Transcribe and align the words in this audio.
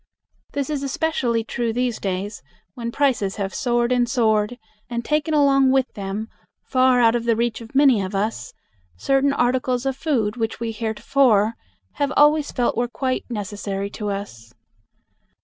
This 0.53 0.71
is 0.71 0.81
especially 0.81 1.43
true 1.43 1.71
these 1.71 1.99
days, 1.99 2.41
when 2.73 2.91
prices 2.91 3.35
have 3.35 3.53
soared 3.53 3.91
and 3.91 4.09
soared 4.09 4.57
and 4.89 5.05
taken 5.05 5.35
along 5.35 5.69
with 5.69 5.93
them, 5.93 6.27
far 6.63 6.99
out 6.99 7.13
of 7.15 7.25
the 7.25 7.35
reach 7.35 7.61
of 7.61 7.75
many 7.75 8.01
of 8.01 8.15
us, 8.15 8.51
certain 8.97 9.31
articles 9.31 9.85
of 9.85 9.95
food 9.95 10.37
which 10.37 10.59
we 10.59 10.71
heretofore 10.71 11.53
have 11.97 12.11
always 12.17 12.51
felt 12.51 12.75
were 12.75 12.87
quite 12.87 13.29
necessary 13.29 13.91
to 13.91 14.09
us. 14.09 14.55